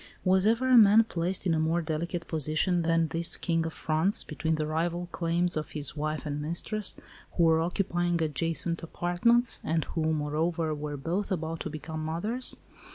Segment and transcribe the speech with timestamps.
[0.23, 4.55] Was ever man placed in a more delicate position than this King of France, between
[4.55, 6.95] the rival claims of his wife and mistress,
[7.33, 12.57] who were occupying adjacent apartments, and who, moreover, were both about to become mothers?